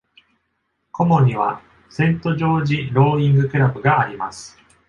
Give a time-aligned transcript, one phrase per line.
[0.91, 4.57] コモには、セント・ジョージ・ロウイング・クラブがあります。